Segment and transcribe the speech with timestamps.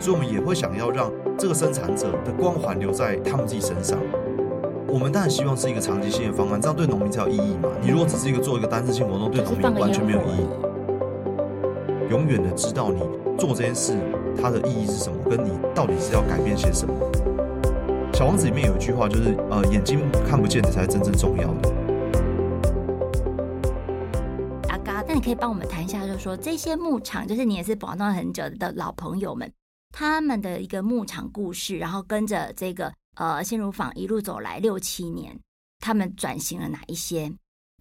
[0.00, 3.98] 所以我们也会想要让这个生产者的光环留在他们自己身上。
[4.88, 7.68] 我们当然希望是一个长期性的方案，这样对农民才有意义嘛。
[7.80, 10.48] 你如果只是一个做一个单次性活动，对农民完全没有意义。
[12.10, 13.00] 永远的知道你
[13.38, 13.94] 做这件事
[14.42, 16.92] 它的意义是什么，跟你到底是要改变些什么。
[18.14, 21.72] 小王子里面有一句话，就是呃，眼睛看不见的才是真正重要的。
[24.68, 29.50] 阿嘎，那你可以帮我们谈一下，就是说这些牧场，就是你也是保存很久的老朋友们，
[29.90, 32.92] 他们的一个牧场故事，然后跟着这个。
[33.16, 35.38] 呃，鲜乳坊一路走来六七年，
[35.80, 37.30] 他们转型了哪一些？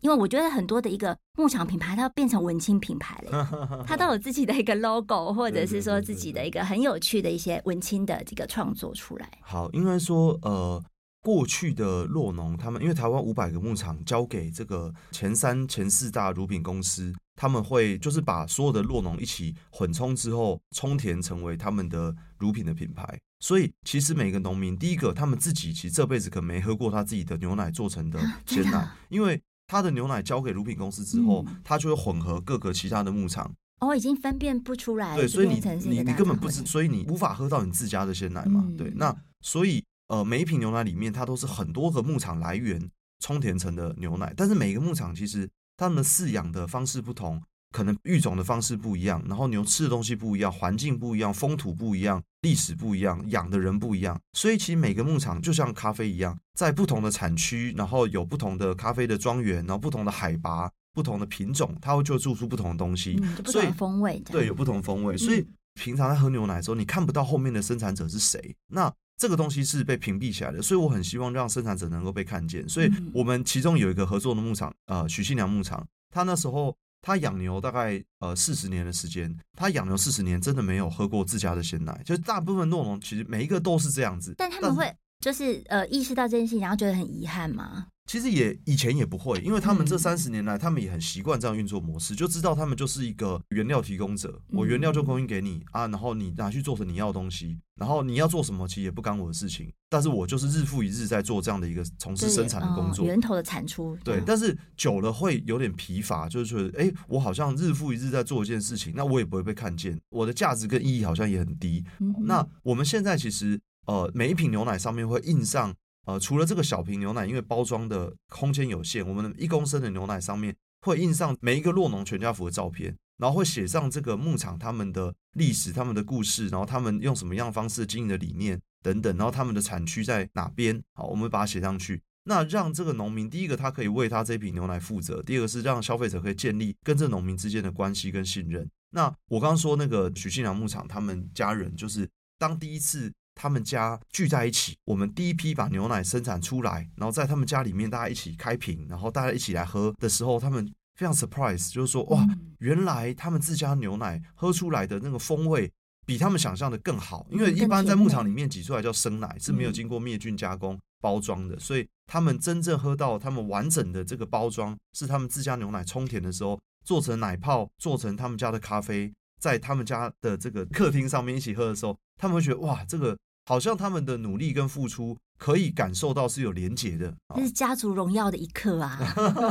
[0.02, 9.30] 因为我觉得很多的一个牧场品牌，它要变成文青品牌了， 它都有自己的一个 logo，或者是说自己的一个很有趣的一些文青的这个创作出来。
[9.41, 10.83] 好，应该说呃。
[11.21, 23.17] 过去的洛农，他们因为台湾五百个牧场交给这个前三、前四大乳品公司，他们会就是把所有的酪农一起混充之后，充填成为他们的乳品的品牌。
[23.39, 33.50] 所以，其实每个农民，第一个他们自己其实这辈子可能没喝过他自己的牛奶做成的鲜奶，啊、因为他的牛奶交给乳品公司之后，嗯、他就会混合各个其他的牧场。
[33.80, 35.16] 哦，已经分辨不出来。
[35.16, 38.66] 对，所以你你你根本不知，所以你无法喝到你自家的鲜奶嘛。
[38.67, 39.81] 嗯、对，那所以。
[40.09, 42.81] 呃，每一瓶牛奶里面，它都是很多个牧场来源
[43.19, 45.47] 冲填成的牛奶，但是每个牧场其实
[45.80, 47.41] 他们的饲养的方式不同，
[47.72, 68.94] 可能育种的方式不一样，然后牛吃的东西不一样，环境不一样，风土不一样，历史不一样，养的人不一样，所以其实每个牧场就像咖啡一样，在不同的产区，然后有不同的咖啡的庄园，然后不同的海拔、不同的品种，它会就做出不同的东西，嗯、所以风味对有不同风味，所以平常在喝牛奶的时候，你看不到后面的生产者是谁，那。
[69.20, 72.67] 这个东西是被屏蔽起来的，所以我很希望让生产者能够被看见。
[72.70, 84.34] 所以我们其中有一个合作的牧场，呃，许信良牧场，他那时候他养牛大概呃四十年的时间，他养牛四十年真的没有喝过自家的鲜奶，就是大部分诺农其实每一个都是这样子。
[84.38, 87.88] 但他们会就是呃意识到这件事情，然后觉得很遗憾吗？
[88.09, 103.95] 其实也以前也不会，因为他们这三十年来，他们也很习惯这样运作模式，就知道他们就是一个原料提供者，我原料就供应给你啊，然后你拿去做成你要的东西，然后你要做什么，其实也不干我的事情，但是我就是日复一日在做这样的一个从事生产的工作，源头的产出。
[104.03, 111.85] 对，但是久了会有点疲乏，就是觉得，哎，我好像日复一日在做一件事情，那我也不会被看见，我的价值跟意义好像也很低。
[112.25, 115.72] 那我们现在其实，呃，每一瓶牛奶上面会印上。
[116.05, 132.01] 呃，除了这个小瓶牛奶，因为包装的空间有限，我们一公升的牛奶上面会印上每一个洛农全家福的照片，然后会写上这个牧场他们的历史、他们的故事，然后他们用什么样方式经营的理念等等，然后他们的产区在哪边，好，我们把它写上去。
[132.23, 138.67] 那让这个农民，第一个他可以为他这一瓶牛奶负责，第二个是让消费者可以建立跟这农民之间的关系跟信任。
[138.91, 143.11] 那我刚刚说那个许信良牧场，他们家人就是当第一次。
[143.41, 155.72] 他们家聚在一起，我们第一批把牛奶生产出来，然后在他们家里面大家一起开瓶，然后大家一起来喝的时候，他们非常 surprise，就是说哇，原来他们自家牛奶喝出来的那个风味
[156.05, 173.17] 比他们想象的更好，因为一般在牧场里面挤出来叫生奶，是没有经过灭菌加工包装的，所以他们真正喝到他们完整的这个包装是他们自家牛奶冲填的时候做成奶泡，做成他们家的咖啡，在他们家的这个客厅上面一起喝的时候，他们会觉得哇，这个。
[173.49, 178.95] 好像他们的努力跟付出可以感受到是有连结的，这是家族荣耀的一刻啊！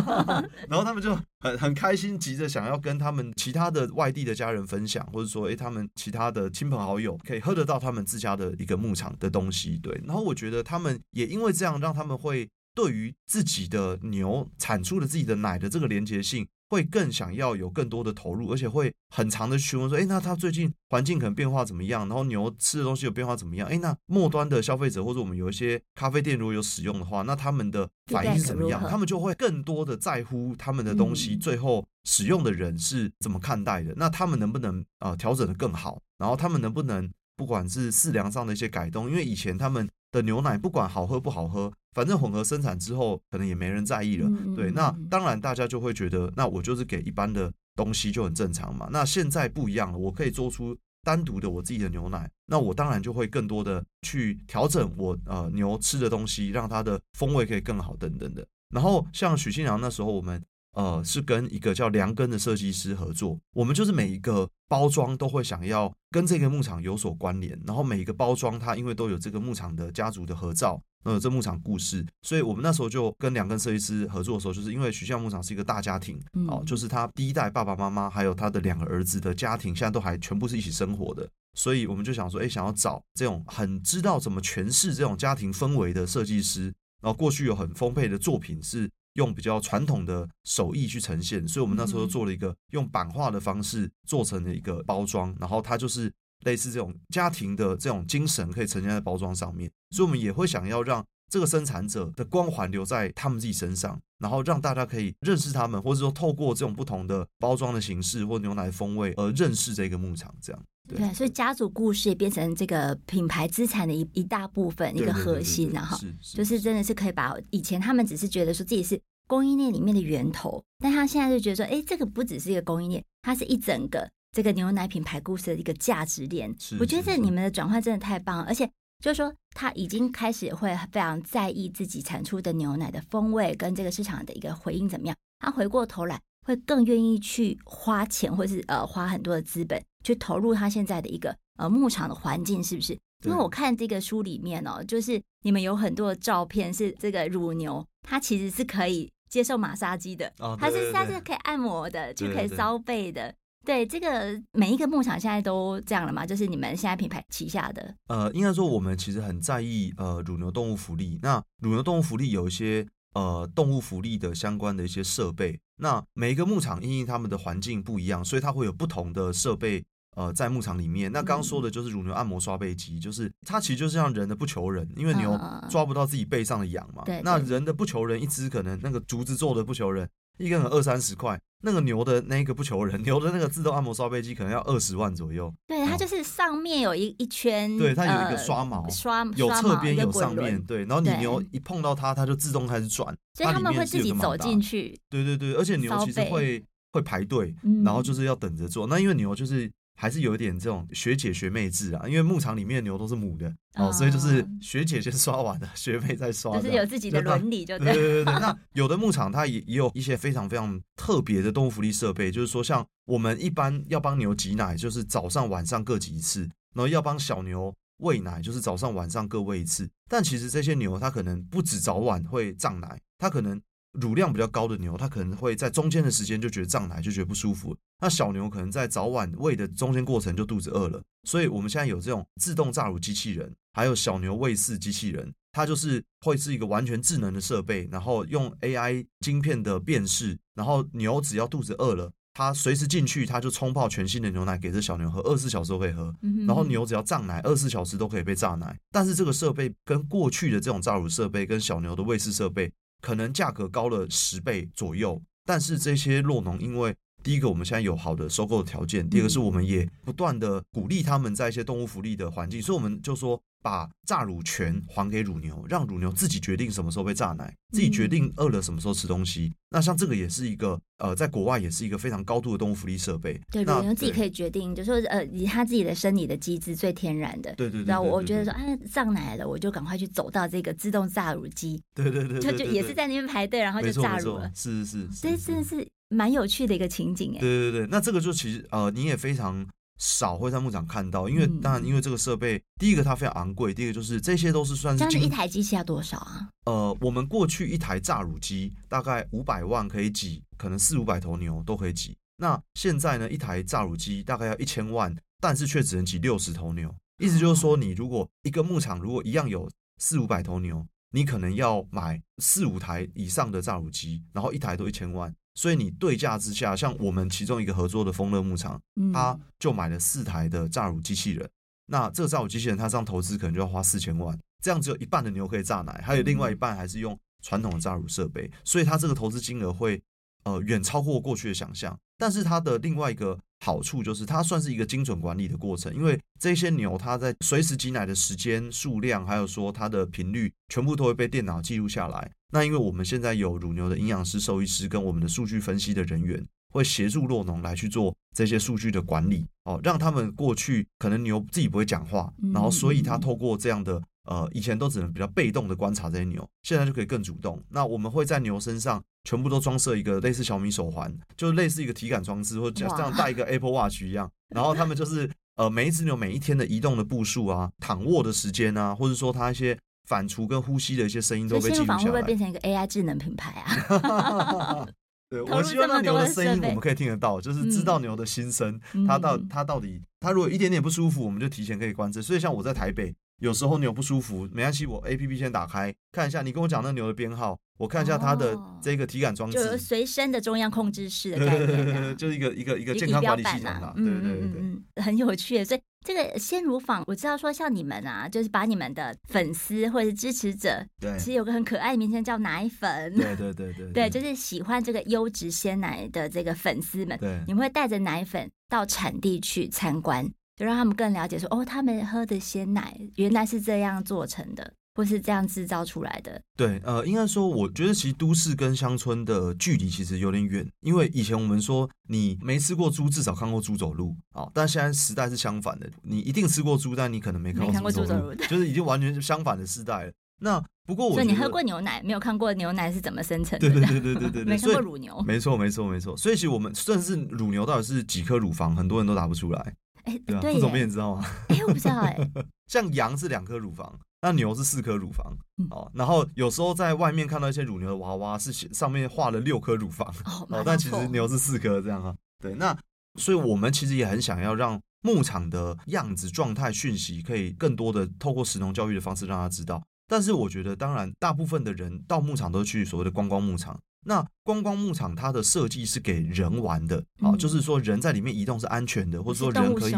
[0.71, 9.77] 然后他们就很很开心，急着想要跟他们其他的外地的家人分享，或者说，诶，他们其他的亲朋好友可以喝得到他们自家的一个牧场的东西。
[9.83, 16.47] 对，然后我觉得他们也因为这样，让他们会对于自己的牛产出了自己的奶的这个连结性。
[16.69, 22.07] 会更想要有更多的投入，而且会很长的询问说：“哎，那它最近环境可能变化怎么样？
[22.09, 23.69] 然后牛吃的东西有变化怎么样？
[23.69, 28.83] 哎，那末端的消费者或者我们有一些咖啡店如果有使用的话，那他们的反应是怎么样？
[28.89, 33.95] 他们就会更多的在乎他们的东西最后使用的人是怎么看待的？
[33.97, 36.01] 那他们能不能呃调整的更好？
[36.19, 39.09] 然后他们能不能不管是饲粮上的一些改动？
[39.09, 44.31] 因为以前他们的牛奶不管好喝不好喝。”反正混合生产之后，可能也没人在意了。
[44.55, 48.89] 对，那当然大家就会觉得，那我就是给一般的东西就很正常嘛。
[48.93, 58.47] 那现在不一样了，我可以做出单独的我自己的牛奶，那我当然就会更多的去调整我呃牛吃的东西，让它的风味可以更好等等的。
[58.73, 60.41] 然后像许新良那时候，我们
[60.79, 63.37] 呃，是跟一个叫梁根的设计师合作。
[63.53, 76.17] 我们就是每一个包装都会想要跟这个牧场有所关联，然后每一个包装它因为都有这个牧场的家族的合照，然后有这牧场故事，所以我们那时候就跟梁根设计师合作的时候，就是因为徐向牧场是一个大家庭，
[76.47, 86.67] 哦，就是他第一代爸爸妈妈还有他的两个儿子的家庭，现在都还全部是一起生活的，所以我们就想说，哎，想要找这种很知道怎么诠释这种家庭氛围的设计师，
[87.01, 88.89] 然后过去有很丰沛的作品是。
[89.19, 96.11] 用比较传统的手艺去呈现，所以我们那时候做了一个用版画的方式做成了一个包装，然后它就是
[96.45, 110.63] 类似这种家庭的这种精神可以呈现在包装上面，所以我们也会想要让这个生产者的光环留在他们自己身上，然后让大家可以认识他们，或者说透过这种不同的包装的形式或牛奶风味而认识这个牧场，这样。
[110.89, 115.99] 对，对，所以家族故事也变成这个品牌资产的一一大部分，一个核心，然后
[116.35, 118.99] 就是真的是可以把以前他们只是觉得说自己是
[119.29, 126.53] 供应链里面的源头，但他现在就觉得说，哎，这个不只是一个供应链，它是一整个这个牛奶品牌故事的一个价值链。
[126.81, 128.69] 我觉得这你们的转换真的太棒了，而且
[129.05, 139.81] 就是说他已经开始会非常在意自己产出的牛奶的风味跟这个市场的一个回应怎么样，他回过头来会更愿意去花钱，或是呃花很多的资本。
[140.05, 142.97] 去投入他现在的一个呃牧场的环境，是不是？
[143.25, 153.35] 因为我看这个书里面哦，就是你们有很多的照片，是这个乳牛，它其实是可以接受马杀鸡的，哦、它是它是可以按摩的，就可以烧背的。
[153.65, 156.25] 对，这个每一个牧场现在都这样了吗？
[156.25, 157.95] 就是你们现在品牌旗下的？
[158.07, 161.19] 呃，应该说我们其实很在意呃乳牛动物福利。
[161.21, 165.61] 那乳牛动物福利有一些呃动物福利的相关的一些设备。
[165.81, 169.85] 那每一个牧场因为他们的环境不一样，所以它会有不同的设备。
[170.17, 175.39] 呃，在牧场里面，那刚刚说的就是乳牛按摩刷背机，就是它其实就是像人的不求人，因为牛
[175.71, 177.05] 抓不到自己背上的痒嘛。
[177.05, 177.23] 对。
[177.23, 180.09] 那人的不求人，一只可能那个竹子做的不求人，
[180.39, 181.41] 一个人二三十块。
[181.61, 185.53] 那个牛的那个不求人， 牛的那个自动按摩刷背机可能要二十万左右。
[185.67, 190.85] 对，它就是上面有一一圈，对，它有一个刷毛，刷有侧边有上面，对。
[190.85, 193.17] 然后你牛一碰到它，它就自动开始转。
[193.35, 194.99] 所以他们会自己走进去。
[195.09, 197.55] 对对对，而且牛其实会会排队，
[197.85, 198.87] 然后就是要等着做。
[198.89, 199.71] 那因为牛就是。
[200.01, 207.93] 还是有一点这种学姐学妹制啊，因为牧场里面的牛都是母的哦，所以就是学姐先刷完了，学妹再刷，就是有自己的伦理，就对。
[207.93, 208.35] 对对对对。
[208.39, 216.43] 那有的牧场它也也有一些非常非常特别的动物福利设备，就是说像我们一般要帮牛挤奶，就是早上晚上各挤一次，
[216.75, 219.91] 然后要帮小牛喂奶，就是早上晚上各喂一次。
[220.09, 223.61] 但其实这些牛它可能不止早晚会胀奶，它可能。
[223.93, 227.77] 乳量比较高的牛，它可能会在中间的时间就觉得胀奶，就觉得不舒服。
[228.01, 231.03] 那小牛可能在早晚喂的中间过程就肚子饿了。
[231.25, 246.15] 所以我们现在有这种自动榨乳机器人，还有小牛喂饲机器人，它就是会是一个完全智能的设备，然后用 AI 晶片的辨识，然后牛只要肚子饿了，它随时进去，它就冲泡全新的牛奶给这小牛喝，二十四小时都可以喝。
[246.47, 248.79] 然后牛只要胀奶，二十四小时都可以被榨奶。
[248.93, 252.73] 但是这个设备跟过去的这种榨乳设备跟小牛的喂饲设备。
[253.01, 263.41] 可能价格高了十倍左右，但是这些洛农，因为第一个我们现在有好的收购的条件，第二个是我们也不断的鼓励他们在一些动物福利的环境，所以我们就说。
[263.61, 269.53] 把榨乳权还给乳牛，让乳牛自己决定什么时候被榨奶，自己决定饿了什么时候吃东西。
[269.71, 273.39] 那像这个也是一个呃，在国外也是一个非常高度的动物福利设备。
[273.51, 277.53] 对，乳牛自己可以决定，就说呃，以他自己的生理的机制最天然的。
[277.57, 277.89] 对对对。
[277.89, 281.83] 然后我觉得说，哎，上奶了，我就赶快去走到这个自动榨乳机。
[281.97, 282.39] 对对对。
[282.39, 284.49] 就就也是在那边排队，然后就榨乳了。
[284.55, 285.21] 是是是。
[285.21, 287.41] 这真的是蛮有趣的一个情景哎。
[287.41, 289.67] 对对对，那这个就其实呃，你也非常。
[290.01, 295.05] 少会在牧场看到，因为当然，因为这个设备，第一个它非常昂贵，第二个就是这些都是算是。
[295.05, 296.49] 这样一台机器要多少啊？
[296.67, 302.17] 呃，我们过去一台榨乳机大概五百万可以挤，可能四五百头牛都可以挤。
[302.37, 306.95] 那现在呢，一台榨乳机大概要一千万，但是却只能挤六十头牛。
[307.21, 315.35] 意思就是说，你如果一个牧场如果一样有四五百头牛，你可能要买四五台以上的榨乳机，然后一台都一千万。
[315.59, 318.81] 所以你对价之下，像我们其中一个合作的丰乐牧场，
[319.13, 321.51] 他就买了四台的榨乳机器人。
[321.87, 330.01] 那这个榨乳机器人，它这样投资可能就要花四千万，这样只有一半的牛可以榨奶，还有另外一半还是用传统的榨乳设备，所以它这个投资金额会
[330.45, 331.99] 呃远超过过去的想象。
[332.17, 342.31] 但是它的另外一个好处就是，它算是一个精准管理的过程，因为这些牛它在随时挤奶的时间、数量，还有说它的频率，全部都会被电脑记录下来。
[342.51, 357.63] 那因为我们现在有乳牛的营养师、兽医师跟我们的数据分析的人员，会协助洛农来去做这些数据的管理，哦，让他们过去可能牛自己不会讲话，然后所以他透过这样的呃，以前都只能比较被动的观察这些牛，现在就可以更主动。
[357.71, 364.31] 那我们会在牛身上全部都装设一个类似小米手环，就是类似一个体感装置，或者这样戴一个 Apple Watch 一样。
[364.55, 371.99] 然后他们就是呃，每一只牛每一天的移动的步数啊，躺卧的时间啊，或者说它一些反刍跟呼吸的一些声音都被记录下来。
[371.99, 374.89] 会不会变成一个 AI 智能品牌啊？
[375.29, 382.23] 对， 我希望那牛的声音我们可以听得到，就是知道牛的心声，嗯、它到它到底，它如果一点点不舒服，我们就提前可以观测。
[382.23, 393.93] 所以像我在台北，有时候牛不舒服，没关系，我 APP 先打开看一下，你跟我讲那牛的编号，我看一下它的这个体感装置，哦、就随身的中央控制室的概 念、啊，就是一个一个一个健康管理系统啦。
[393.97, 395.03] 对对对。
[395.03, 395.81] 很有趣，所以。
[396.07, 410.27] 这个鲜乳坊，我知道说像你们啊，就是把你们的粉丝或者是支持者，对，其实有个很可爱的名称叫奶粉，对对对 对，对，就是喜欢这个优质鲜奶的这个粉丝们，对，你们会带着奶粉到产地去参观，
[410.59, 414.73] 就让他们更了解说，哦，他们喝的鲜奶原来是这样做成的。
[414.95, 416.43] 或是这样制造出来的？
[416.57, 430.13] 对，呃，应该说，我觉得其实都市跟乡村的距离其实有点远，因为以前我们说你没吃过猪，至少看过猪走路啊，但现在时代是相反的，你一定吃过猪，但你可能没看过猪走路，就是已经完全是相反的时代了。
[430.41, 433.71] 那不过我，所以你喝过牛奶，没有看过牛奶是怎么生成的？
[433.71, 436.17] 对对对对对对， 没看过乳牛，没错没错没错。
[436.17, 439.75] 所以其实我们甚至乳牛到底是几颗乳房，很多人都答不出来。
[440.09, 441.25] 哎，对啊，副总编你知道吗？
[441.49, 442.19] 哎，我不知道哎。
[442.67, 443.99] 像羊是两颗乳房。
[444.21, 445.33] 那牛是四颗乳房，
[445.71, 450.13] 哦，然后有时候在外面看到一些乳牛的娃娃，是上面画了六颗乳房，
[450.51, 452.13] 哦，但其实牛是四颗这样啊。
[452.43, 452.77] 对，那
[453.15, 459.81] 所以我们其实也很想要让牧场的样子、状态、讯息，可以更多的透过食农教育的方式让他知道。
[460.09, 463.79] 但是我觉得，当然，大部分的人到牧场都去所谓的观光牧场。
[464.05, 469.93] 那观光牧场它的设计是给人玩的啊，就是说人在里面移动是安全的，或者说人可以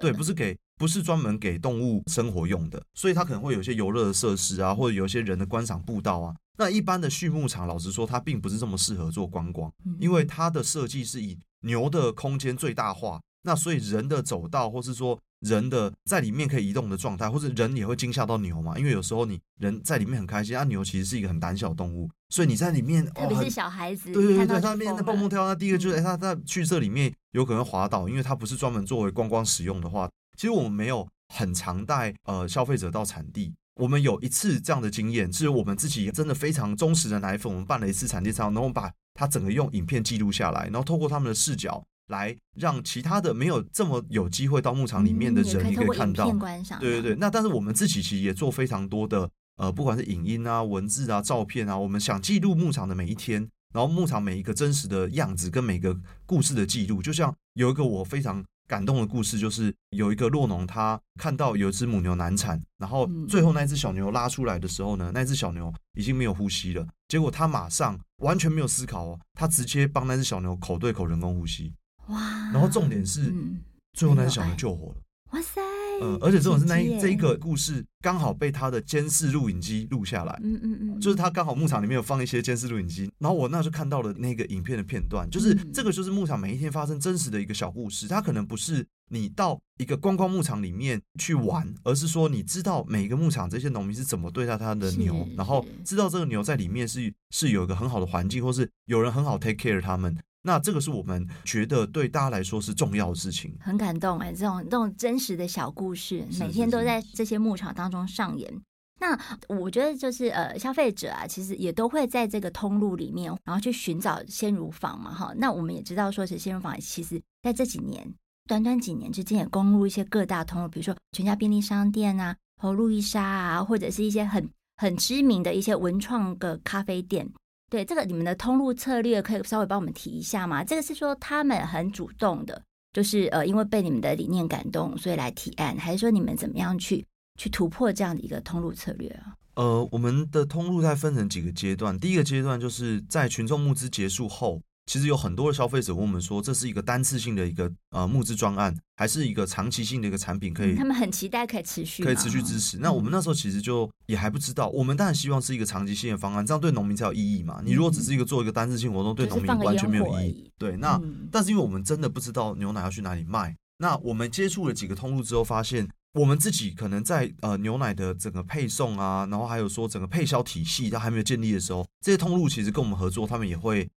[0.00, 6.34] 对，不是给不是专门给动物生活用的，所以它可能会有一些游乐的设施啊，或者有一些人的观赏步道啊。
[6.56, 15.18] 那一般的畜牧场，老实说，它并不是这么适合做观光，因为它的设计是以牛的空间最大化，那所以人的走道或是说。
[15.40, 18.78] 人的在里面可以移动的状态，或者人也会惊吓到牛嘛？
[18.78, 30.08] 因为有时候你人在里面很开心，啊，牛其实是一个很胆小的动物，所以你在里面，特别是小孩子，对对对，在那边蹦蹦跳，那第一个就是，哎，他在去这里面有可能滑倒，因为它不是专门作为观光使用的话，
[30.38, 41.84] 其实我们没有很常带呃消费者到产地，我们有一次这样的经验，是我们自己真的非常忠实的奶粉，我们办了一次产地仓，然后我们把它整个用影片记录下来，然后透过他们的视角。
[42.08, 46.30] 来让其他的没有这么有机会到牧场里面的人你可以看到，
[46.78, 47.14] 对对对。
[47.16, 55.96] 那但是我们自己其实也做非常多的呃，不管是影音啊、文字啊、照片啊，我们想记录牧场的每一天，然后牧场每一个真实的样子跟每个
[56.26, 57.00] 故事的记录。
[57.00, 71.72] 就像有一个我非常感动的故事，就是有一个洛农他看到有一只母牛难产，然后最后那只小牛拉出来的时候呢，那只小牛已经没有呼吸了，结果他马上完全没有思考哦，他直接帮那只小牛口对口人工呼吸。
[72.08, 72.50] 哇！
[72.52, 73.60] 然后重点是，嗯、
[73.92, 74.96] 最后那只小牛救活了。
[75.32, 75.60] 哇塞！
[76.02, 80.40] 嗯，而且这种是那一这一个故事刚好被他的监视录影机录下来。
[80.42, 88.08] 嗯嗯嗯，就是他刚好牧场里面有放一些监视录影机，然后我那时候看到了那个影片的片段，就是这个就是牧场每一天发生真实的一个小故事。
[88.08, 100.16] 它可能不是你到一个观光牧场里面去玩，而是说你知道每一个牧场这些农民是怎么对待他的牛，然后知道这个牛在里面是是有一个很好的环境，或是有人很好 take care 他们。
[100.46, 108.52] 那这个是我们觉得对大家来说是重要的事情，很感动哎，这种这种真实的小故事，每天都在这些牧场当中上演。
[109.00, 115.32] 那我觉得就是呃，消费者啊，其实也都会在这个通路里面，然后去寻找鲜乳坊嘛，哈。
[115.36, 118.06] 那我们也知道说，是鲜乳坊其实在这几年，
[118.46, 127.28] 短短几年之间也攻入一些各大通路，比如说全家便利商店啊，和路易莎啊，或者是一些很很知名的一些文创的咖啡店。
[127.70, 130.62] 对，这个你们的通路策略可以稍微帮我们提一下吗？
[130.62, 137.04] 这个是说他们很主动的，就是呃，因为被你们的理念感动，所以来提案，还是说你们怎么样去
[137.38, 139.34] 去突破这样的一个通路策略啊？
[139.54, 144.60] 呃，我们的通路在分成几个阶段，第一个阶段就是在群众募资结束后。
[144.86, 150.52] 其实有很多的消费者问我们说，这是一个单次性的一个呃募资专案，还是一个长期性的一个产品？
[150.52, 152.76] 可以，嗯、他们很期待可以持续，可以持续支持。
[152.76, 157.60] 嗯、那我们那时候其实就也还不知道，我们当然希望是一个长期性的方案，这样对农民才有意义嘛。
[157.64, 160.50] 你如果只是一个做一个单次性活动，对农民完全没有意义。
[160.58, 173.88] 对，那、嗯、但是因为我们真的不知道牛奶要去哪里卖，那我们接触了几个通路之后，发现我们自己可能在呃牛奶的整个配送啊，然后还有说整个配销体系它还没有建立的时候，这些通路其实跟我们合作，他们也会。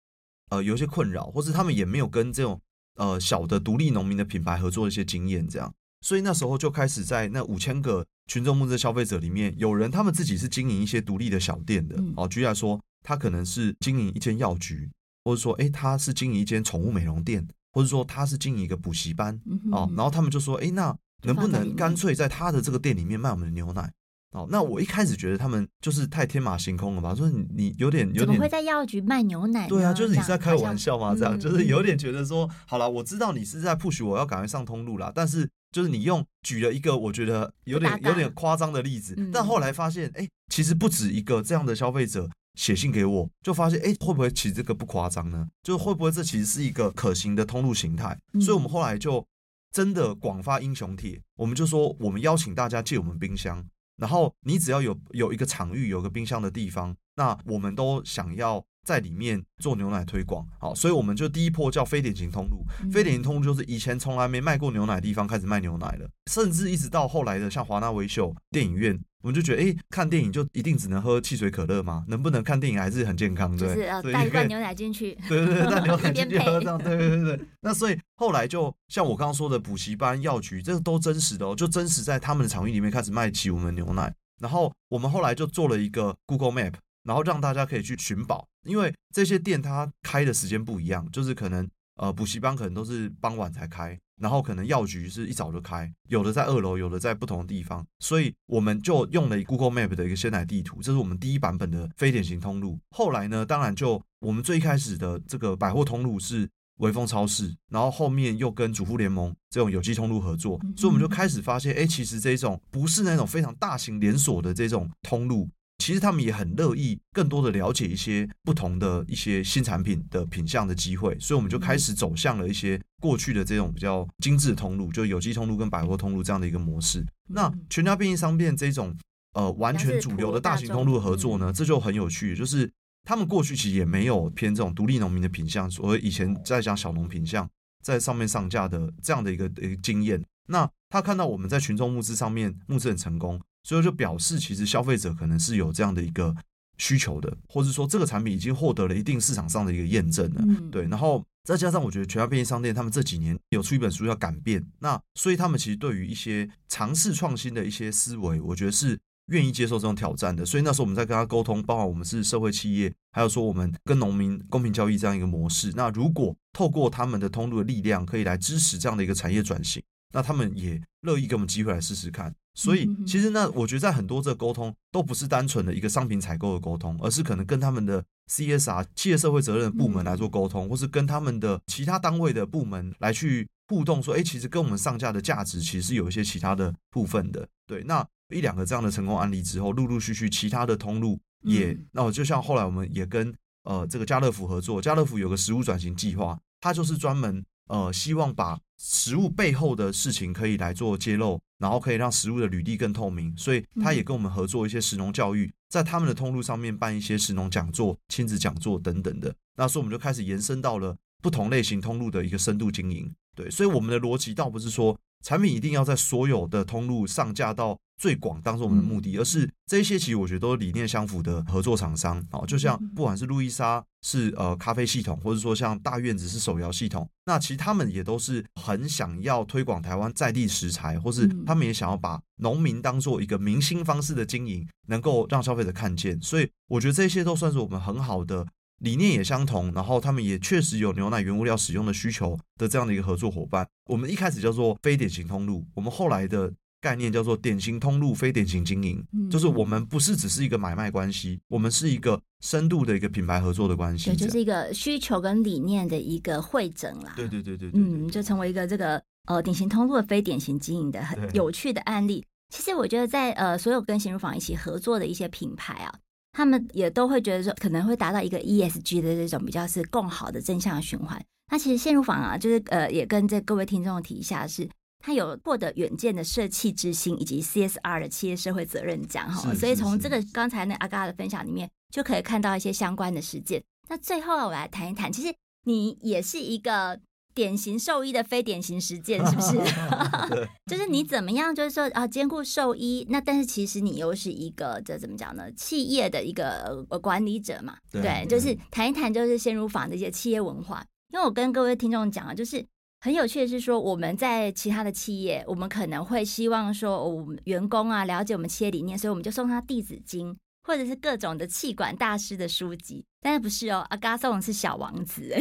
[0.49, 2.59] 呃，有一些困扰，或是他们也没有跟这种
[2.95, 5.73] 呃小的独立农民的品牌合作的一些经验，这样。
[6.01, 14.89] 所以那时候就开始在那五千个群众募资消费者里面，有人他们自己是经营一些独立的小店的，哦，举例来说，他可能是经营一间药局，
[15.23, 19.39] 或者说，哎，他是经营一间宠物美容店，或者说他是经营一个补习班，
[19.71, 23.91] 哦，然后他们就说，哎，那能不能干脆在他的这个店里面卖我们的牛奶？
[24.31, 27.15] 哦，那我一开始觉得他们就是太天马行空了吧？
[27.15, 29.67] 说你你有点有点怎么会在药局卖牛奶？
[29.67, 31.15] 对啊，就是你是在开玩笑吗？
[31.17, 45.47] 这样就是有点觉得说，好了，我知道你是在 push 我要赶快上通路啦，但是就是你用举了一个我觉得有点有点夸张的例子，但后来发现，哎，其实不止一个这样的消费者写信给我，就发现，哎，会不会其实这个不夸张呢？
[45.63, 48.17] 就是会不会这其实是一个可行的通路形态？
[48.41, 49.25] 所以我们后来就
[49.71, 53.65] 真的广发英雄帖，我们就说我们邀请大家借我们冰箱。
[53.97, 62.65] 然后你只要有有一个场域，有个冰箱的地方，那我们都想要在里面做牛奶推广，好，所以我们就第一波叫非典型通路。
[62.89, 68.97] 非典型通路就是以前从来没卖过牛奶的地方开始卖牛奶了，甚至一直到后来的像华纳威秀电影院。
[69.23, 72.05] 我们就觉得，哎，看电影就一定只能喝汽水可乐吗？
[72.07, 73.57] 能不能看电影还是很健康？
[73.57, 75.17] 对，就是带一罐牛奶进去。
[75.27, 76.77] 对对对，带 牛奶进去喝这样。
[76.77, 77.45] 对对对对。
[77.59, 84.13] 那所以后来就像我刚刚说的，补习班、药局，这个都真实的哦，就真实在他们的场域里面开始卖起我们的牛奶。
[84.39, 86.73] 然后我们后来就做了一个 Google Map，
[87.07, 93.97] 然后让大家可以去寻宝，因为这些店它开的时间不一样，就是可能呃补习班可能都是傍晚才开。
[94.19, 102.79] 然后可能药局是一早就开，有的在二楼，有的在不同的地方，所以我们就用了 Google Map 的一个鲜奶地图，这是我们第一版本的非典型通路。
[102.89, 106.49] 后来呢，当然就我们最开始的这个百货通路是
[106.79, 115.47] 微风超市，然后后面又跟主妇联盟这种有机通路合作，所以我们就开始发现，哎，其实这种不是那种非常大型连锁的这种通路。
[115.77, 127.05] 其实他们也很乐意更多的了解一些不同的一些新产品的品相的机会，所以我们就开始走向了一些过去的这种比较精致的通路，就有机通路跟百货通路这样的一个模式。
[127.29, 128.95] 那全家便利商店这种
[129.33, 132.69] 呃完全主流的大型通路合作呢，这就很有趣，就是
[133.03, 137.47] 他们过去其实也没有偏这种独立农民的品相，所以以前在讲小农品相
[137.83, 140.21] 在上面上架的这样的一个一个经验。
[140.49, 143.39] 那他看到我们在群众募资上面募资很成功。
[143.67, 146.33] 所以就表示，其实消费者可能是有这样的一个
[146.77, 150.41] 需求的，或者说这个产品已经获得了一定市场上的一个验证了。
[150.71, 160.45] 对，然后再加上我觉得全家便利商店他们这几年有出一本书叫《改变》，那所以他们其实对于一些尝试创新的一些思维，我觉得是愿意接受这种挑战的。
[160.45, 165.73] 所以那时候我们在跟他沟通，包括我们是社会企业，还有说我们跟农民公平交易这样一个模式。
[165.75, 172.33] 那如果透过他们的通路的力量，可以来支持这样的一个产业转型，那他们也乐意给我们机会来试试看。
[172.53, 187.47] 所以，其实那我觉得在很多这个沟通都不是单纯的一个商品采购的沟通，而是可能跟他们的 CSR 企业社会责任的部门来做沟通，或是跟他们的其他单位的部门来去互动，说，哎，其实跟我们上架的价值其实是有一些其他的部分的。
[187.67, 193.31] 对，那一两个这样的成功案例之后，陆陆续续其他的通路也，那我就像后来我们也跟
[193.65, 201.39] 呃这个家乐福合作，家乐福有个食物转型计划，它就是专门呃希望把食物背后的事情可以来做揭露。
[201.59, 209.33] 然后可以让食物的履历更透明，所以他也跟我们合作一些食农教育，在他们的通路上面办一些食农讲座、亲子讲座等等的。
[209.55, 213.11] 那所以我们就开始延伸到了不同类型通路的一个深度经营。
[213.35, 222.23] 对，所以我们的逻辑倒不是说产品一定要在所有的通路上架到最广，当做我们的目的，而是这些其实我觉得都是理念相符的合作厂商。
[222.31, 236.21] 哦，就像不管是路易莎是呃咖啡系统，或者说像大院子是手摇系统，那其实他们也都是很想要推广台湾在地食材，或是他们也想要把农民当做一个明星方式的经营，能够让消费者看见。
[236.21, 238.45] 所以我觉得这些都算是我们很好的
[238.79, 243.67] 理念也相同，然后他们也确实有牛奶原物料使用的需求的这样的一个合作伙伴。
[243.85, 246.53] 我们一开始叫做非典型通路，我们后来的。
[246.79, 257.13] 概念叫做典型通路，非典型经营，就是我们不是只是一个买卖关系，我们是一个深度的一个品牌合作的关系，对，就是一个需求跟理念的一个会诊啦。
[257.15, 262.23] 对对对对，对，嗯，就成为一个这个呃典型通路的非典型经营的很有趣的案例。
[262.53, 265.91] 其实我觉得在呃所有跟鲜乳坊一起合作的一些品牌啊，
[266.37, 271.19] 他们也都会觉得说可能会达到一个 ESG 的这种比较是更好的正向循环。
[271.51, 274.69] 那其实陷入坊啊，就是呃也跟这各位听众提一下是。
[274.99, 283.63] 他有获得远见的社企之星以及 CSR 的企业社会责任奖哈，所以从这个刚才那阿嘎的分享里面就可以看到一些相关的实践。
[283.87, 285.33] 那最后我来谈一谈，其实
[285.65, 286.99] 你也是一个
[287.37, 289.55] 典型兽医的非典型实践，是不是？
[290.65, 295.51] 就是你怎么样，就是说啊，兼顾兽医，那但是其实你又是一个这怎么讲呢？
[295.51, 300.83] 企业的一个管理者嘛，对，就是谈一谈就是鲜乳坊的一些企业文化。
[301.13, 302.65] 因为我跟各位听众讲啊，就是。
[302.99, 310.35] 很有趣的是说，我们在其他的企业，我们可能会希望说，我们员工啊了解我们企业理念，所以我们就送他弟子经，
[310.67, 313.03] 或者是各种的气管大师的书籍。
[313.21, 315.35] 但是不是哦，阿嘎送的是小王子。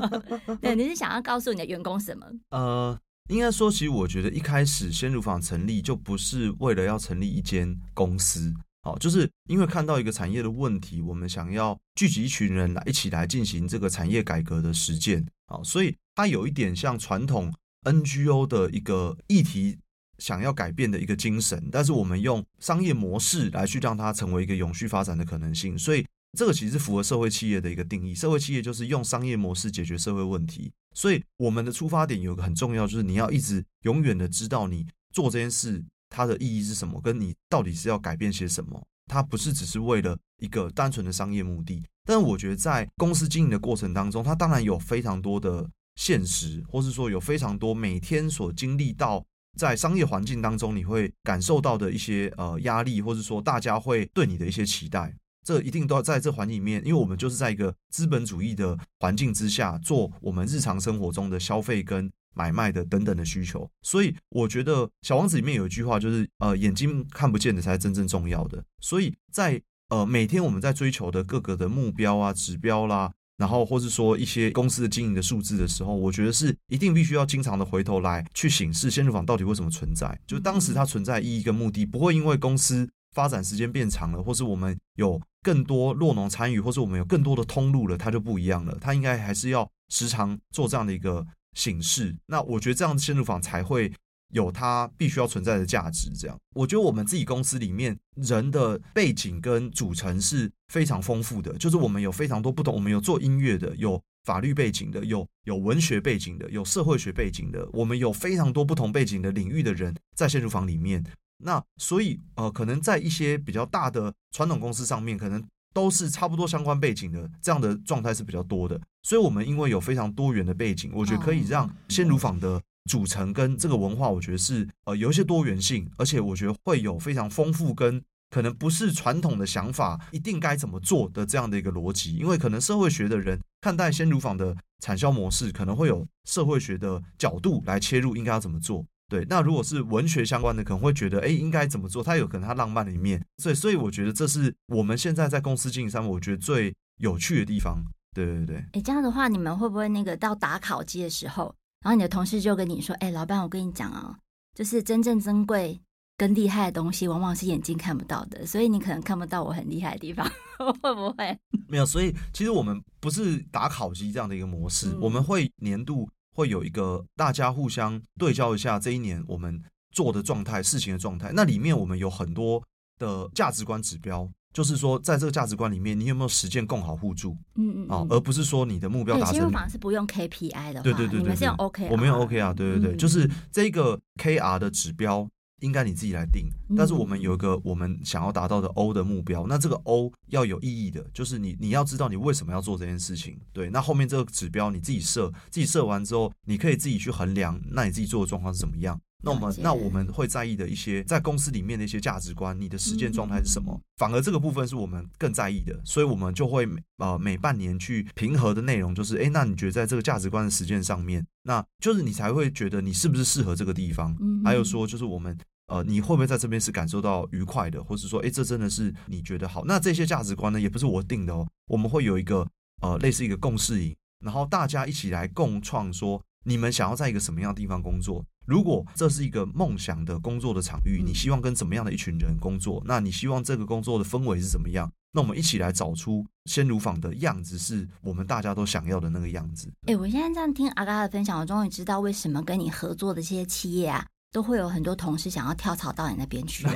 [0.60, 2.26] 对，你是想要告诉你的员工什么？
[2.50, 8.52] 呃，应该说，其实我觉得一开始鲜乳坊成立就不是为了要成立一间公司。
[8.82, 15.24] 好，就是因为看到一个产业的问题，我们想要聚集一群人来一起来进行这个产业改革的实践。
[15.46, 17.54] 好，所以它有一点像传统
[17.84, 19.78] NGO 的一个议题
[20.22, 25.76] 想要改变的一个精神，但是我们用商业模式来去让它成为一个永续发展的可能性。
[25.76, 26.06] 所以
[26.38, 28.14] 这个其实符合社会企业的一个定义。
[28.14, 30.70] 社会企业就是用商业模式解决社会问题。
[30.94, 35.84] 所以我们的出发点有个很重要，就是你要一直永远的知道你做这件事。
[36.14, 37.00] 它的意义是什么？
[37.00, 38.78] 跟你到底是要改变些什么？
[39.06, 41.82] 它不是只是为了一个单纯的商业目的。
[42.04, 49.24] 但我觉得在公司经营的过程当中，它当然有非常多的现实，或是说有非常多每天所经历到
[49.58, 55.14] 在商业环境当中你会感受到的一些呃压力，或是说大家会对你的一些期待。
[55.44, 62.10] 这一定都要在这环境里面，因为我们就是在一个资本主义的环境之下做我们日常生活中的消费跟。
[62.34, 68.64] 买卖的等等的需求，所以我觉得《小王子》里面有一句话，就是呃，眼睛看不见的才是真正重要的。
[68.80, 69.60] 所以在
[69.90, 73.12] 呃每天我们在追求的各个的目标啊、指标啦，
[73.42, 88.78] 然后或是说一些公司的经营的数字的时候，我觉得是一定必须要经常的回头来去审视鲜乳坊到底为什么存在，就当时它存在意义跟目的，不会因为公司发展时间变长了，或是我们有更多酪农参与，或是我们有更多的通路了，它就不一样了。
[88.80, 91.26] 它应该还是要时常做这样的一个。
[91.54, 93.92] 形式，那我觉得这样的鲜乳坊才会
[94.32, 96.10] 有它必须要存在的价值。
[96.18, 111.04] 这样，我觉得我们自己公司里面人的背景跟组成是非常丰富的，就是我们有非常多不同，我们有做音乐的，有法律背景的，有有文学背景的，有社会学背景的，我们有非常多不同背景的领域的人在鲜乳房里面。
[111.38, 115.42] 那所以呃，可能在一些比较大的传统公司上面，可能。
[115.74, 118.78] 都是差不多相关背景的，这样的状态是比较多的。
[119.04, 132.16] 所以，我们因为有非常多元的背景，我觉得可以让鲜乳坊的组成跟这个文化，我觉得是呃有一些多元性，而且我觉得会有非常丰富跟可能不是传统的想法，一定该怎么做的这样的一个逻辑。
[132.16, 138.84] 因为可能社会学的人看待鲜乳坊的产销模式，可能会有社会学的角度来切入，应该要怎么做。
[139.08, 142.02] 对，那如果是文学相关的，可能会觉得，哎，应该怎么做？
[142.02, 147.84] 它有可能它浪漫的一面，所以，所以我觉得这是我们现在在公司经营上，我觉得最有趣的地方。
[148.14, 148.56] 对对对。
[148.72, 154.16] 哎，这样的话，你们会不会那个到打烤鸡的时候，然后你的同事就跟你说，哎，老板，我跟你讲啊，
[154.54, 155.80] 就是真正珍贵
[156.16, 160.26] 跟厉害的东西，往往是眼睛看不到的，所以你可能看不到我很厉害的地方，
[160.80, 161.38] 会不会？
[161.68, 166.08] 没有，所以其实我们不是打考级这样的一个模式，嗯、我们会年度。
[166.34, 171.30] 会有一个大家互相对焦一下这一年我们做的状态、事情的状态。
[171.34, 172.58] 那里面我们有很多
[172.98, 177.36] 的价值观指标，就是说在这个价值观里面，你有没有实践共好互助？
[177.54, 179.34] 嗯嗯啊，而不是说你的目标达成。
[179.34, 185.28] 鲜乳坊是不用 KPI 的，对对对对，你们是用 OKR，我们用 OK 啊对对对，就是这个 KR 的指标。
[185.60, 193.38] 应该你自己来定，但是我们有一个我们想要达到的 O 的目标，那这个 O 要有意义的，就是你你要知道你为什么要做这件事情。
[193.52, 199.00] 对，那后面这个指标你自己设，自己设完之后，你可以自己去衡量，那你自己做的状况是怎么样？
[199.22, 203.80] 那我们那我们会在意的一些在公司里面的一些价值观，你的实践状态是什么？
[203.96, 214.16] 反而这个部分是我们更在意的，所以我们就会呃每半年去平和的内容就是，哎，那你觉得在这个价值观的实践上面，那就是你才会觉得你是不是适合这个地方？
[214.44, 215.36] 还有说就是我们。
[215.68, 219.64] 呃，你会不会在这边是感受到愉快的，或是说，哎，这真的是你觉得好？
[219.64, 221.48] 那这些价值观呢，也不是我定的哦。
[221.66, 222.46] 我们会有一个
[222.82, 228.22] 呃，类似一个共识营，然后大家一起来共创，说你们想要在一个什么样的地方工作？
[228.44, 232.82] 如果这是一个梦想的工作的场域，你希望跟怎么样的一群人工作？
[232.84, 234.90] 那你希望这个工作的氛围是怎么样？
[235.12, 239.70] 那我们一起来找出鲜乳坊的样子，是我们大家都想要的那个样子。
[239.86, 244.06] 哎，我现在这样听阿嘎的分享，我终于知道为什么跟你合作的这些企业啊。
[244.32, 246.66] 都会有很多同事想要跳槽到你那边去，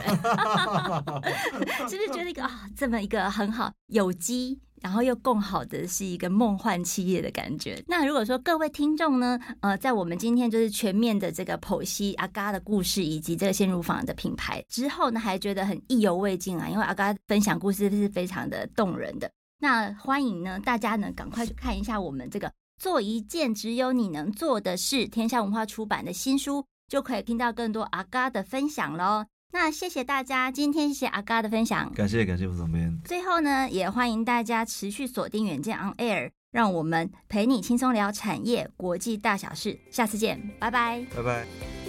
[1.88, 7.82] 是不是觉得一个啊、哦，这么一个很好有机，然后又更好的是一个梦幻企业的感觉？
[7.86, 19.30] 那如果说各位听众呢，呃，在我们今天就是全面的这个剖析阿嘎的故事以及这个鲜乳坊的品牌之后呢，还觉得很意犹未尽啊，因为阿嘎分享故事是非常的动人的。
[19.58, 26.64] 那欢迎呢，大家呢赶快去看一下我们这个做一件只有你能做的事，天下文化出版的新书。
[26.88, 29.24] 就可以听到更多阿嘎的分享喽。
[29.52, 33.00] 那谢谢大家，今天谢谢阿嘎的分享，感谢感谢副总编。
[33.04, 41.85] 最后呢，也欢迎大家持续锁定远见 On Air，让我们陪你轻松聊产业国际大小事，下次见，拜拜，拜拜。